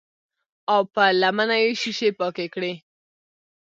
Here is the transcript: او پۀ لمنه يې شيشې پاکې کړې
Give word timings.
او 0.73 0.81
پۀ 0.93 1.03
لمنه 1.21 1.57
يې 1.63 1.71
شيشې 1.81 2.09
پاکې 2.19 2.45
کړې 2.53 2.73